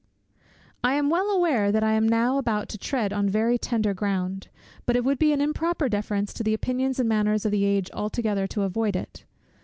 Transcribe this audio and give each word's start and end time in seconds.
I 0.83 0.95
am 0.95 1.11
well 1.11 1.29
aware 1.29 1.71
that 1.71 1.83
I 1.83 1.91
am 1.93 2.09
now 2.09 2.39
about 2.39 2.69
to 2.69 2.79
tread 2.79 3.13
on 3.13 3.29
very 3.29 3.59
tender 3.59 3.93
ground; 3.93 4.47
but 4.87 4.95
it 4.95 5.03
would 5.05 5.19
be 5.19 5.31
an 5.31 5.41
improper 5.41 5.87
deference 5.89 6.33
to 6.33 6.43
the 6.43 6.55
opinions 6.55 6.99
and 6.99 7.07
manners 7.07 7.45
of 7.45 7.51
the 7.51 7.65
age 7.65 7.91
altogether 7.93 8.47
to 8.47 8.63
avoid 8.63 8.95
it. 8.95 9.25